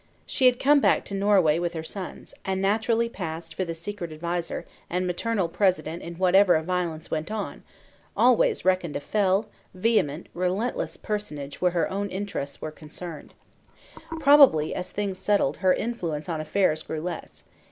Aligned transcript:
She 0.25 0.47
had 0.47 0.59
come 0.59 0.79
back 0.79 1.05
to 1.05 1.13
Norway 1.13 1.59
with 1.59 1.73
her 1.75 1.83
sons; 1.83 2.33
and 2.43 2.59
naturally 2.59 3.07
passed 3.07 3.53
for 3.53 3.63
the 3.63 3.75
secret 3.75 4.11
adviser 4.11 4.65
and 4.89 5.05
Maternal 5.05 5.47
President 5.47 6.01
in 6.01 6.15
whatever 6.15 6.55
of 6.55 6.65
violence 6.65 7.11
went 7.11 7.29
on; 7.29 7.61
always 8.17 8.65
reckoned 8.65 8.95
a 8.95 8.99
fell, 8.99 9.47
vehement, 9.75 10.27
relentless 10.33 10.97
personage 10.97 11.61
where 11.61 11.73
her 11.73 11.87
own 11.91 12.09
interests 12.09 12.59
were 12.63 12.71
concerned. 12.71 13.35
Probably 14.19 14.73
as 14.73 14.89
things 14.89 15.19
settled, 15.19 15.57
her 15.57 15.71
influence 15.71 16.27
on 16.27 16.41
affairs 16.41 16.81
grew 16.81 16.99
less. 17.01 17.43